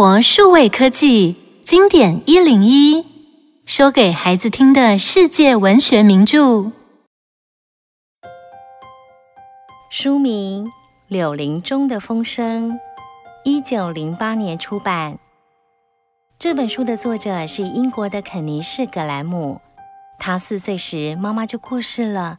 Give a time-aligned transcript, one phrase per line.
[0.00, 1.34] 活数位科技
[1.64, 3.04] 经典一零一，
[3.66, 6.70] 说给孩子听的世界文学名著。
[9.90, 10.66] 书名
[11.08, 12.74] 《柳林中的风声》，
[13.42, 15.18] 一九零八年出版。
[16.38, 19.60] 这本书的作者是英国的肯尼士·葛兰姆。
[20.20, 22.38] 他四岁时妈妈就过世了，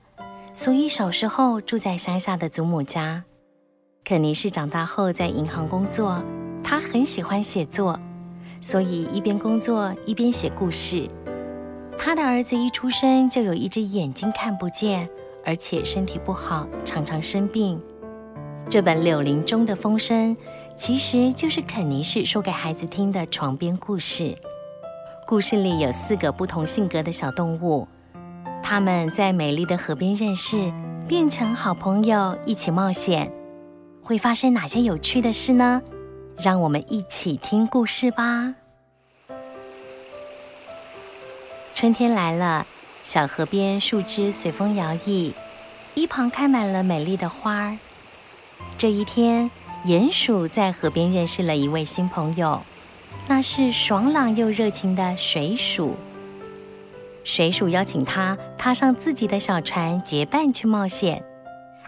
[0.54, 3.26] 所以小时候住在乡下的祖母家。
[4.06, 6.24] 肯尼士长大后在银行工作。
[6.70, 8.00] 他很喜欢写作，
[8.62, 11.10] 所以一边工作一边写故事。
[11.98, 15.10] 他的儿子一出生就有一只眼睛看不见，
[15.44, 17.82] 而且身体不好，常常生病。
[18.70, 20.38] 这本《柳林中的风声》
[20.76, 24.38] 其实就是肯尼士说给孩子听的床边故事。
[25.26, 27.88] 故事里有四个不同性格的小动物，
[28.62, 30.72] 他们在美丽的河边认识，
[31.08, 33.32] 变成好朋友，一起冒险。
[34.04, 35.82] 会发生哪些有趣的事呢？
[36.42, 38.56] 让我们一起听故事吧。
[41.74, 42.66] 春天来了，
[43.04, 45.34] 小河边树枝随风摇曳，
[45.96, 47.78] 一旁开满了美丽的花儿。
[48.78, 49.52] 这一天，
[49.86, 52.62] 鼹鼠在河边认识了一位新朋友，
[53.28, 55.98] 那是爽朗又热情的水鼠。
[57.26, 61.22] 水鼠邀请他踏上自己的小船，结伴去冒险，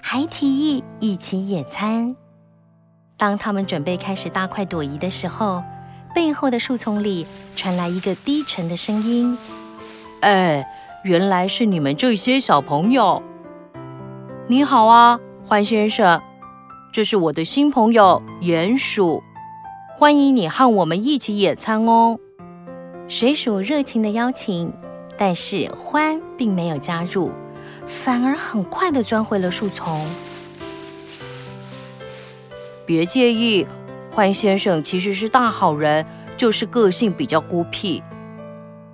[0.02, 2.18] 还提议一起野餐。
[3.22, 5.62] 当他们准备开始大快朵颐的时候，
[6.12, 9.38] 背后的树丛里传来一个低沉的声音
[10.22, 10.68] ：“哎，
[11.04, 13.22] 原来是你们这些小朋友！
[14.48, 16.20] 你好啊，欢先生，
[16.92, 19.22] 这是我的新朋友鼹鼠，
[20.00, 22.18] 欢迎你和我们一起野餐哦。”
[23.08, 24.74] 水鼠热情的邀请，
[25.16, 27.30] 但是獾并没有加入，
[27.86, 30.04] 反而很快的钻回了树丛。
[32.86, 33.66] 别介意，
[34.16, 36.06] 獾先生其实是大好人，
[36.36, 38.03] 就是个性比较孤僻。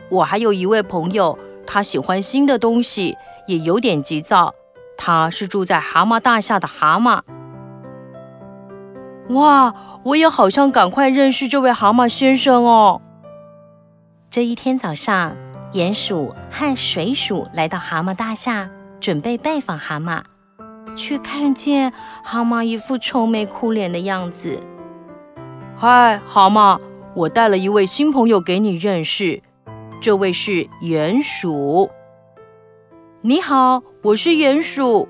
[0.10, 3.18] 我还有一位朋友，他喜欢新的东西，
[3.48, 4.54] 也有点急躁。
[4.98, 7.22] 他是住在蛤蟆大厦的蛤蟆。
[9.30, 9.74] 哇，
[10.04, 13.02] 我也好想赶快认识这位蛤蟆先生哦。
[14.30, 15.36] 这一天早上，
[15.74, 18.70] 鼹鼠和水鼠来到蛤蟆大厦，
[19.00, 20.24] 准备拜访蛤蟆。
[20.98, 21.94] 却看见
[22.24, 24.60] 蛤蟆一副愁眉苦脸的样子。
[25.78, 26.80] 嗨，蛤蟆，
[27.14, 29.42] 我带了一位新朋友给你认识，
[30.02, 31.90] 这位是鼹鼠。
[33.22, 35.08] 你好，我是鼹鼠。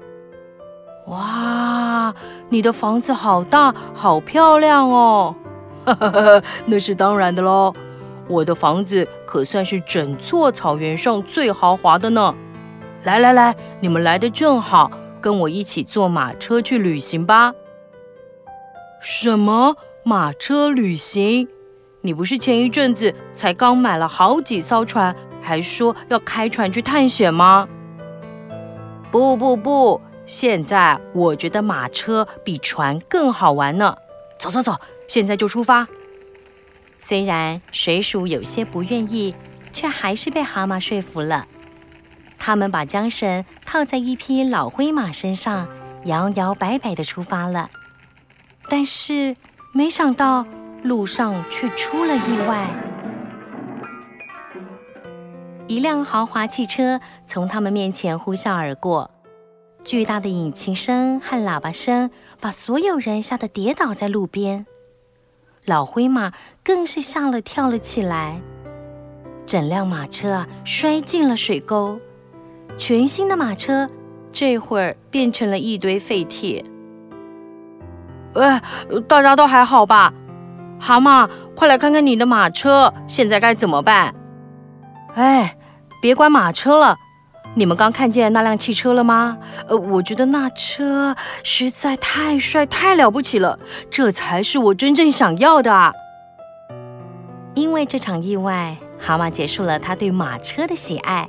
[1.07, 2.13] 哇，
[2.49, 5.33] 你的房子好大，好漂亮哦！
[5.85, 7.73] 哈哈哈，那是当然的喽，
[8.27, 12.35] 我的房子可算是整座草原上最豪华的呢。
[13.03, 14.91] 来来来，你们来的正好。
[15.27, 17.53] 跟我一起坐马车去旅行吧。
[19.01, 21.49] 什么马车旅行？
[21.99, 27.67] 你不是前一阵子才刚买了好几艘船，还说要开船去探险吗？
[29.11, 33.97] 不不不，现在我觉得马车比船更好玩呢。
[34.39, 35.89] 走走走，现在就出发。
[36.99, 39.35] 虽然水鼠有些不愿意，
[39.73, 41.45] 却还是被蛤蟆说服了。
[42.37, 45.67] 他们把缰绳套在一匹老灰马身上，
[46.05, 47.69] 摇摇摆摆地出发了。
[48.69, 49.35] 但是
[49.73, 50.45] 没想到
[50.83, 52.69] 路上却出了意外，
[55.67, 59.11] 一辆豪华汽车从他们面前呼啸而过，
[59.83, 62.09] 巨大的引擎声和喇叭声
[62.39, 64.65] 把所有人吓得跌倒在路边，
[65.65, 66.31] 老灰马
[66.63, 68.41] 更是吓了跳了起来，
[69.45, 71.99] 整辆马车啊摔进了水沟。
[72.77, 73.89] 全新的马车，
[74.31, 76.63] 这会儿变成了一堆废铁。
[78.35, 78.61] 哎，
[79.07, 80.13] 大家都还好吧？
[80.79, 84.13] 蛤蟆，快来看看你的马车，现在该怎么办？
[85.15, 85.57] 哎，
[85.99, 86.97] 别管马车了，
[87.55, 89.39] 你们刚看见那辆汽车了吗？
[89.67, 93.57] 呃，我觉得那车实在太帅、太了不起了，
[93.89, 95.91] 这才是我真正想要的啊！
[97.55, 101.27] 因为这场意外，蛤蟆结束了他对马车的喜爱。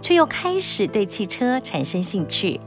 [0.00, 2.60] 却又开始对汽车产生兴趣。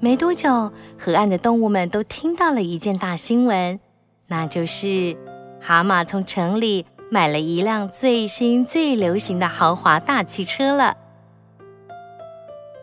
[0.00, 3.80] 没多久，河岸的动物们都听到了一件大新闻，
[4.26, 5.16] 那就是
[5.60, 10.96] 蛤蟆从城里买了一辆最新最流行的豪华大汽车了。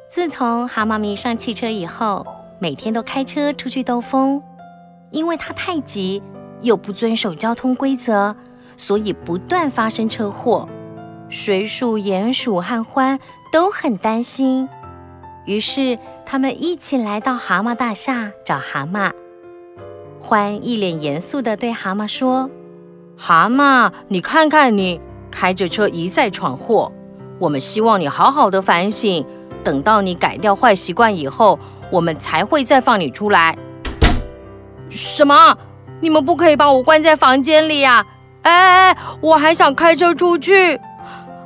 [0.09, 2.25] 自从蛤蟆迷上汽车以后，
[2.59, 4.41] 每天都开车出去兜风。
[5.11, 6.23] 因为它太急，
[6.61, 8.35] 又不遵守交通规则，
[8.77, 10.67] 所以不断发生车祸。
[11.33, 13.17] 水鼠、鼹鼠和獾
[13.51, 14.69] 都很担心，
[15.47, 15.97] 于是
[16.27, 19.11] 他们一起来到蛤蟆大厦找蛤蟆。
[20.21, 22.51] 獾一脸严肃地对蛤蟆说
[23.17, 25.01] ：“蛤蟆，你看看你
[25.31, 26.91] 开着车一再闯祸，
[27.39, 29.25] 我们希望你好好的反省，
[29.63, 31.57] 等到你改掉坏习惯以后，
[31.89, 33.57] 我们才会再放你出来。
[34.87, 35.57] 什么？
[35.99, 38.05] 你们不可以把我关在房间里呀！
[38.43, 40.79] 哎，我还想开车出去。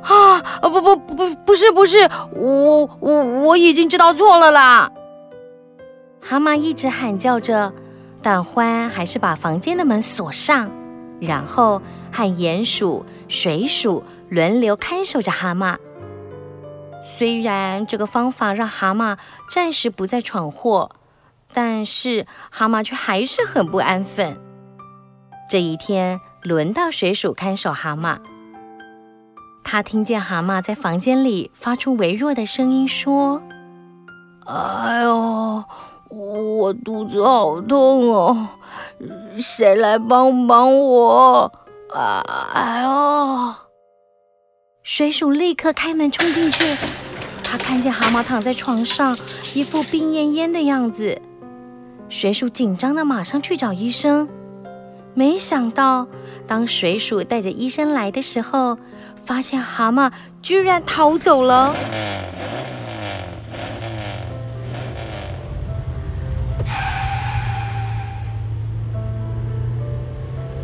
[0.08, 0.40] 啊！
[0.62, 4.90] 不不不不，不是不是，我我我已经知道错了啦。
[6.20, 7.72] 蛤蟆一直喊叫着，
[8.22, 10.70] 但獾还是把房间的门锁上。
[11.20, 11.82] 然后
[12.12, 15.76] 和鼹鼠、水鼠轮流看守着蛤蟆。
[17.02, 19.18] 虽然这个方法让蛤蟆
[19.50, 20.92] 暂时不再闯祸，
[21.52, 24.40] 但是蛤蟆却还是很不安分。
[25.50, 28.18] 这一天，轮到水鼠看守蛤蟆。
[29.70, 33.42] 他听见蛤蟆在房间里发出微弱的声音，说
[34.48, 35.62] ：“哎呦，
[36.08, 38.48] 我肚子好痛哦。”
[39.36, 41.52] 谁来帮帮我？
[41.92, 42.24] 啊！
[42.54, 43.54] 哎呦！
[44.82, 46.74] 水鼠立刻开门冲进去，
[47.44, 49.14] 他看见蛤蟆躺在床上，
[49.54, 51.20] 一副病恹恹的样子。
[52.08, 54.26] 水鼠紧张的马上去找医生，
[55.12, 56.06] 没想到
[56.46, 58.78] 当水鼠带着医生来的时候，
[59.28, 60.10] 发现蛤蟆
[60.40, 61.74] 居然逃走了。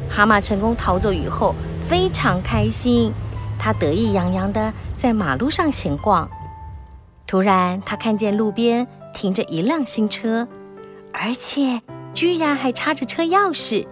[0.08, 1.55] 蛤蟆成功逃走以后，
[1.87, 3.12] 非常开心，
[3.58, 6.26] 他得意洋洋的在马路上闲逛。
[7.26, 10.49] 突然，他看见路边停着一辆新车，
[11.12, 11.82] 而且
[12.14, 13.87] 居然还插着车钥匙。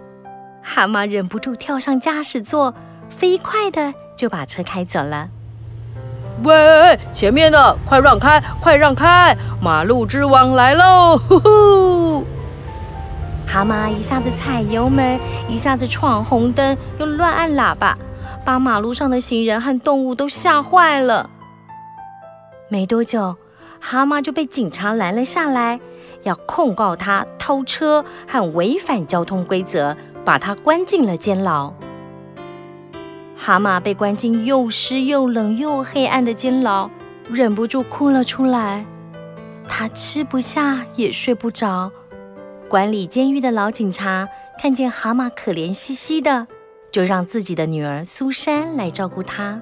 [0.63, 2.73] 蛤蟆忍不住跳上驾驶座，
[3.07, 5.29] 飞快地就把车开走了。
[6.43, 9.37] 喂，前面的，快让开，快让开！
[9.61, 11.17] 马路之王来喽！
[11.17, 12.25] 呼呼。
[13.47, 17.97] 蛤蟆一下子踩油门，一下子闯红灯，又乱按喇叭，
[18.43, 21.29] 把马路上的行人和动物都吓坏了。
[22.67, 23.35] 没多久，
[23.79, 25.79] 蛤蟆就被警察拦了下来，
[26.23, 29.95] 要控告他偷车和违反交通规则，
[30.25, 31.71] 把他关进了监牢。
[33.45, 36.89] 蛤蟆被关进又湿又冷又黑暗的监牢，
[37.29, 38.85] 忍不住哭了出来。
[39.67, 41.91] 他吃不下，也睡不着。
[42.69, 46.47] 管理监狱的老警察看见蛤蟆可怜兮兮的，
[46.89, 49.61] 就让自己的女儿苏珊来照顾他。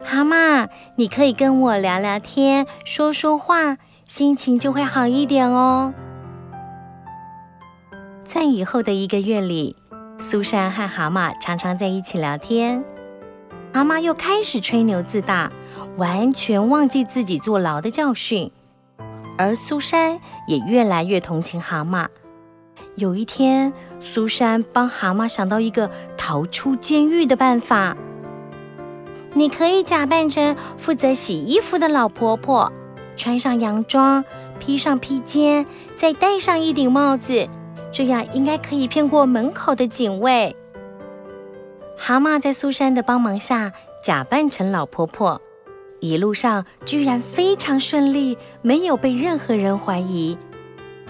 [0.00, 5.94] 蛤蟆，你可以跟我聊聊天，说说话，心情就会好一点哦。
[8.22, 9.76] 在以后的一个月里，
[10.20, 12.82] 苏珊和蛤蟆常常在一起聊天。
[13.72, 15.52] 蛤蟆又开始吹牛自大，
[15.96, 18.50] 完全忘记自己坐牢的教训。
[19.36, 20.18] 而苏珊
[20.48, 22.08] 也越来越同情蛤蟆。
[22.96, 27.96] 有一天，苏珊帮蛤蟆想到一个逃出监狱的办法。
[29.34, 32.72] 你可以假扮成负责洗衣服的老婆婆，
[33.16, 34.24] 穿上洋装，
[34.58, 37.48] 披上披肩，再戴上一顶帽子，
[37.90, 40.54] 这样应该可以骗过门口的警卫。
[41.96, 45.40] 蛤蟆在苏珊的帮忙下，假扮成老婆婆。
[46.00, 50.38] 一路上居然非常顺利，没有被任何人怀疑。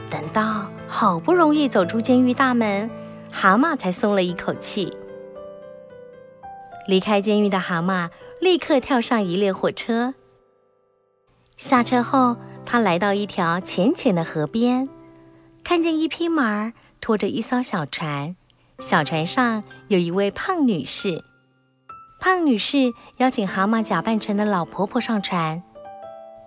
[0.08, 2.88] 等到好不容易走出监狱大门，
[3.30, 4.97] 蛤蟆才松了一口气。
[6.87, 8.08] 离开监狱的蛤蟆
[8.40, 10.14] 立刻跳上一列火车。
[11.58, 14.88] 下车后，他来到一条浅浅的河边，
[15.68, 18.34] 看见一匹马儿拖着一艘小船，
[18.78, 21.22] 小船上有一位胖女士。
[22.18, 25.62] 胖女士邀请蛤蟆假扮成的老婆婆上船，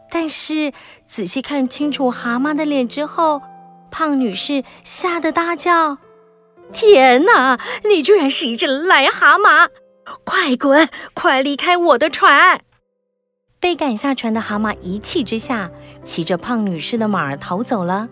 [0.09, 0.73] 但是
[1.05, 3.43] 仔细看清楚蛤蟆的脸之后，
[3.91, 5.99] 胖女士吓得大叫
[6.73, 7.59] ：“天哪！
[7.87, 9.69] 你居然是一只癞蛤蟆！
[10.23, 12.59] 快滚，快离开我的船！”
[13.61, 15.69] 被赶下船的蛤蟆一气之下，
[16.03, 18.09] 骑着胖女士的马儿逃走了。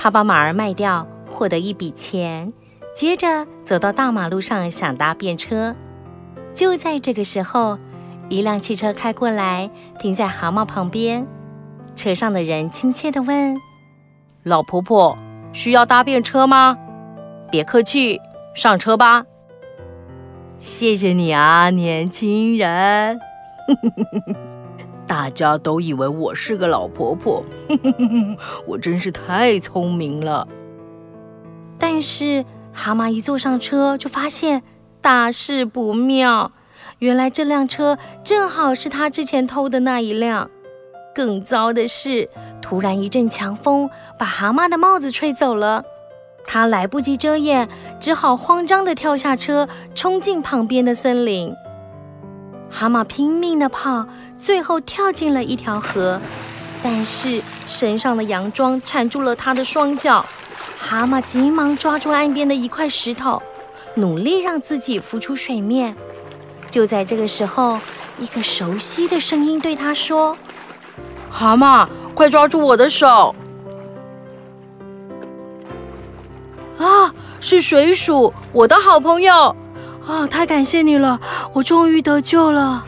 [0.00, 2.52] 他把马儿卖掉，获得一笔钱，
[2.94, 5.74] 接着走到大马路上，想搭便车。
[6.54, 7.76] 就在这个时候，
[8.28, 11.26] 一辆汽车开过来，停在蛤蟆旁边。
[11.96, 13.60] 车上的人亲切地问
[14.44, 15.18] ：“老婆婆，
[15.52, 16.78] 需要搭便车吗？
[17.50, 18.20] 别客气，
[18.54, 19.24] 上车吧。
[20.60, 23.18] ”“谢谢你啊，年轻人。”
[25.08, 27.42] 大家都以为我是个老婆婆，
[28.68, 30.46] 我真是太聪明了。
[31.78, 34.62] 但是蛤蟆一坐上车，就发现。
[35.00, 36.50] 大事不妙！
[36.98, 40.50] 原来这辆车正好是他之前偷的那一辆。
[41.14, 42.28] 更糟的是，
[42.60, 43.88] 突然一阵强风
[44.18, 45.84] 把蛤蟆的帽子吹走了。
[46.44, 47.68] 他来不及遮掩，
[48.00, 51.54] 只好慌张地跳下车，冲进旁边的森林。
[52.70, 54.06] 蛤蟆拼命的跑，
[54.38, 56.20] 最后跳进了一条河，
[56.82, 60.24] 但是身上的洋装缠住了他的双脚。
[60.78, 63.42] 蛤蟆急忙抓住岸边的一块石头，
[63.96, 65.96] 努力让自己浮出水面。
[66.70, 67.78] 就在这个时候，
[68.18, 70.36] 一个熟悉的声音对他说
[71.30, 73.34] ：“蛤蟆，快抓住我的手！”
[76.78, 79.56] 啊，是水鼠，我的好朋友！
[80.08, 81.20] 啊，太感谢你了，
[81.52, 82.82] 我终于得救了。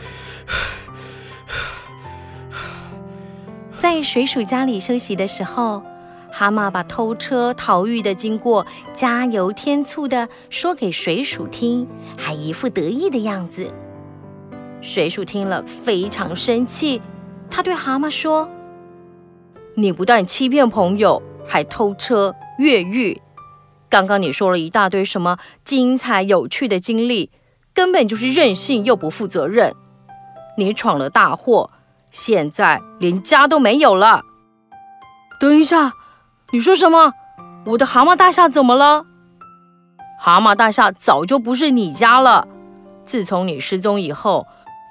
[3.77, 5.83] 在水鼠家里休息的时候，
[6.31, 11.87] 蛤蟆把偷车逃狱的经过加油添醋的说给水鼠听，
[12.17, 13.71] 还一副得意的样子。
[14.81, 16.99] 水鼠听了非常生气，
[17.51, 18.49] 他对蛤蟆说
[19.77, 23.21] ：“你不但欺骗朋友，还偷车越狱。”
[23.91, 27.29] 刚刚你说了一大堆什么精彩有趣的经历，
[27.73, 29.75] 根本就是任性又不负责任。
[30.57, 31.69] 你闯了大祸，
[32.09, 34.21] 现在连家都没有了。
[35.41, 35.91] 等一下，
[36.53, 37.11] 你说什么？
[37.65, 39.05] 我的蛤蟆大厦怎么了？
[40.17, 42.47] 蛤蟆大厦早就不是你家了。
[43.03, 44.47] 自从你失踪以后，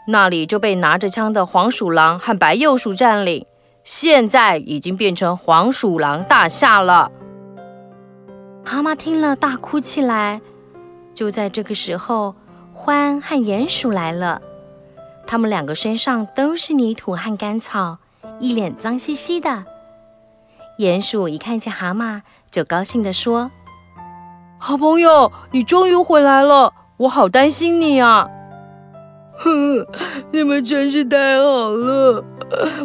[0.09, 3.47] 那里就被拿着枪的黄鼠狼和白鼬鼠占领，
[3.83, 7.11] 现在已经变成黄鼠狼大厦了。
[8.65, 10.41] 蛤蟆听了，大哭起来。
[11.15, 12.35] 就在这个时候，
[12.75, 14.41] 獾和鼹鼠来了。
[15.27, 17.99] 他们两个身上都是泥土和干草，
[18.39, 19.65] 一脸脏兮兮的。
[20.79, 23.51] 鼹鼠一看见蛤蟆，就高兴地说
[24.59, 28.29] ：“好朋友，你终于回来了，我好担心你啊
[29.37, 29.87] ！”“哼，
[30.33, 32.25] 你们真是太好了，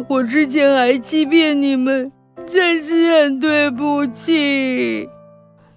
[0.08, 2.12] 我之前还欺骗你们，
[2.46, 5.08] 真是很对不起。”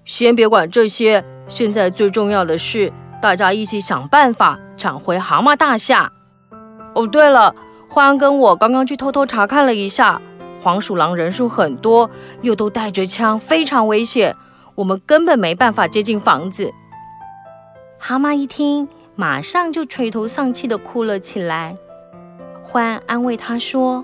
[0.09, 6.11] 先别管这些，现在最重要的是，大家一起想办法抢回蛤蟆大厦。
[6.95, 7.53] 哦，对了，
[7.87, 10.19] 獾跟我刚刚去偷偷查看了一下，
[10.63, 12.09] 黄鼠狼人数很多，
[12.41, 14.35] 又都带着枪，非常危险，
[14.73, 16.71] 我们根本没办法接近房子。
[17.99, 21.77] 蛤蟆一听，马上就垂头丧气地哭了起来。
[22.63, 24.03] 獾安慰他说：“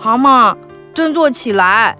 [0.00, 0.56] 蛤蟆，
[0.94, 1.98] 振作起来，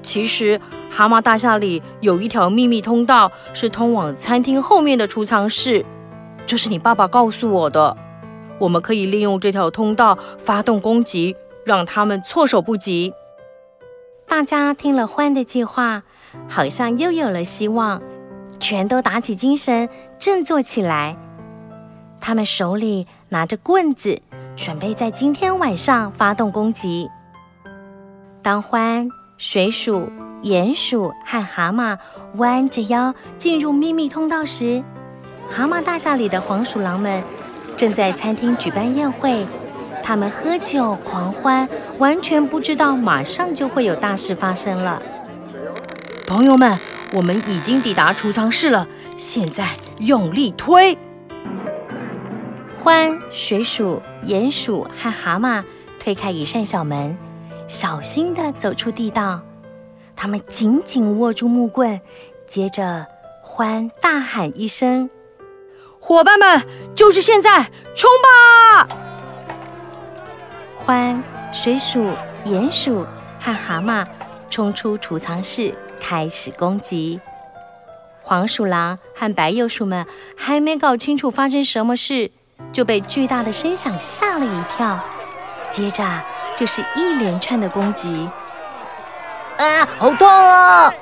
[0.00, 0.58] 其实。”
[0.96, 5.84] 蛤蟆大厦里有一条秘密通道，是通往餐厅后面的储藏室。
[6.46, 7.96] 这是你爸爸告诉我的。
[8.60, 11.34] 我们可以利用这条通道发动攻击，
[11.64, 13.12] 让他们措手不及。
[14.28, 16.04] 大家听了獾的计划，
[16.48, 18.00] 好像又有了希望，
[18.60, 21.16] 全都打起精神，振作起来。
[22.20, 24.22] 他们手里拿着棍子，
[24.54, 27.10] 准备在今天晚上发动攻击。
[28.40, 30.08] 当獾、水鼠。
[30.44, 31.96] 鼹鼠和蛤蟆
[32.34, 34.84] 弯着腰进入秘密通道时，
[35.50, 37.22] 蛤蟆大厦里的黄鼠狼们
[37.78, 39.46] 正在餐厅举办宴会。
[40.02, 45.00] 他们喝酒狂欢，完全不知道马上就会有大事发生了。
[46.26, 46.78] 朋友们，
[47.14, 48.86] 我们已经抵达储藏室了，
[49.16, 49.70] 现在
[50.00, 50.98] 用力推！
[52.84, 55.64] 獾、水鼠、鼹鼠和蛤蟆
[55.98, 57.16] 推开一扇小门，
[57.66, 59.40] 小心地走出地道。
[60.16, 62.00] 他们紧紧握住木棍，
[62.46, 63.06] 接着
[63.44, 65.10] 獾大喊一声
[66.00, 66.62] ：“伙伴们，
[66.94, 68.88] 就是现在，冲吧！”
[70.76, 72.12] 欢、水鼠、
[72.44, 73.06] 鼹鼠
[73.40, 74.06] 和蛤蟆
[74.50, 77.20] 冲出储藏室，开始攻击。
[78.22, 80.06] 黄鼠狼和白鼬鼠们
[80.36, 82.30] 还没搞清楚发生什么事，
[82.72, 84.98] 就被巨大的声响吓了一跳，
[85.70, 86.22] 接着
[86.56, 88.28] 就是一连串的攻击。
[89.56, 90.92] 啊，好痛啊！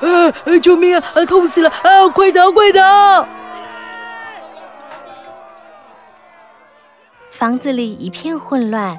[0.00, 1.04] 啊，救命啊！
[1.14, 1.68] 啊，痛死了！
[1.70, 3.26] 啊，快逃，快逃！
[7.30, 8.98] 房子里一片混乱，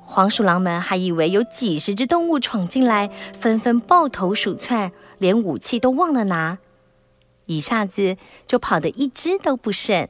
[0.00, 6.58] 黄鼠狼们还以为有几十只动物闯进来，纷纷抱头鼠窜，连武器都忘了拿，
[7.46, 10.08] 一下子就跑得一只都不剩。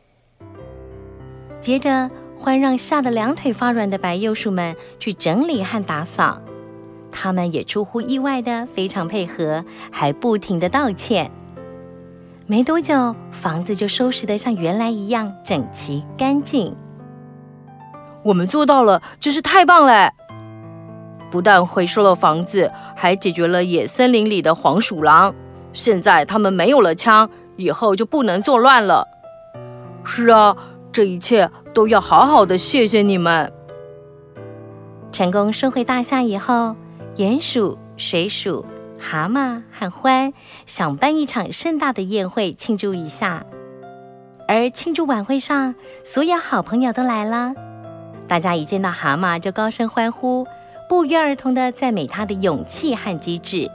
[1.61, 6.42] 接着，欢让吓得两腿发软的白鼬鼠们去整理和打扫。
[7.12, 11.31] 他们也出乎意外的非常配合，还不停的道歉。
[12.47, 16.75] 没多久，房子就收拾得像原来一样整齐干净。
[18.25, 20.11] 我们做到了，真是太棒了！
[21.31, 25.35] 不但回收了房子，还解决了野森林里的黄鼠狼。
[25.73, 29.07] 现在他们没有了枪，以后就不能作乱了。
[30.04, 30.57] 是啊，
[30.90, 33.50] 这一切都要好好的谢谢你们。
[35.11, 36.75] 成功收回大厦以后。
[37.16, 38.64] 鼹鼠、水鼠
[38.99, 40.33] 蛤蟆和獾
[40.64, 43.45] 想办一场盛大的宴会庆祝一下。
[44.49, 47.54] 而庆祝晚会上，所有好朋友都来了，
[48.26, 50.47] 大家一见到蛤蟆就高声欢呼，
[50.88, 53.71] 不约而同地赞美他的勇气和机智。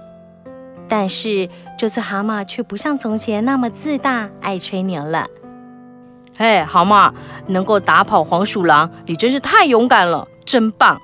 [0.88, 5.28] 但是这次蛤蟆却不像从前那么自大、爱吹牛了。
[6.36, 7.14] 嘿，蛤蟆，
[7.48, 11.00] 能够打跑黄鼠狼，你真是太勇敢了，真棒！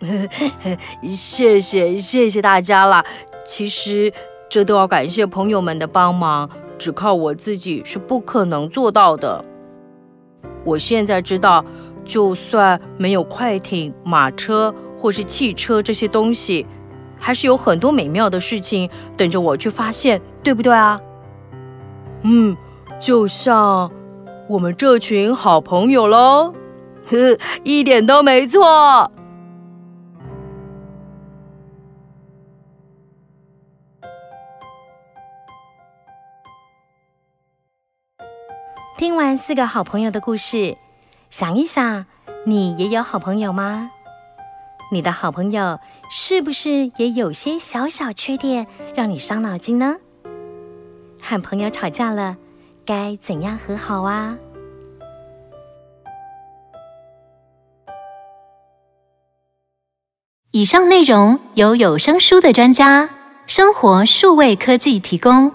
[1.08, 3.04] 谢谢谢谢大家啦。
[3.44, 4.12] 其实
[4.48, 9.44] 这都要感谢朋友们的帮忙，只靠我自己是不可能做到的。
[10.64, 11.64] 我现在知道，
[12.04, 16.66] 就算没有快艇、马车或是汽车这些东西，
[17.18, 21.00] 还是有很多美妙的事情等着我去发现，对不对啊？
[22.22, 22.56] 嗯，
[23.00, 23.90] 就像
[24.48, 26.52] 我们这群好朋友喽，
[27.10, 29.10] 呵， 一点都没错。
[38.98, 40.76] 听完四个好朋友的故事，
[41.30, 42.04] 想一想，
[42.44, 43.92] 你也有好朋友吗？
[44.90, 45.78] 你的好朋友
[46.10, 49.98] 是不是也有些小小缺点让你伤脑筋呢？
[51.22, 52.38] 和朋友吵架了，
[52.84, 54.36] 该怎样和好啊？
[60.50, 63.10] 以上内容由有声书的专家
[63.46, 65.52] 生活数位科技提供。